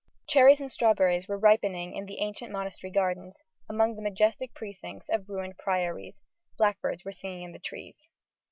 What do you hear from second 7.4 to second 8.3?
in the trees.